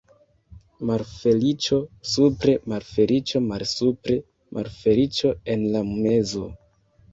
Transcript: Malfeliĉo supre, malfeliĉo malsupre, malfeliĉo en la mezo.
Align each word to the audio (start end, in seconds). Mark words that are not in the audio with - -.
Malfeliĉo 0.89 1.77
supre, 2.13 2.55
malfeliĉo 2.73 3.43
malsupre, 3.51 4.19
malfeliĉo 4.59 5.37
en 5.57 5.71
la 5.77 5.85
mezo. 5.95 6.53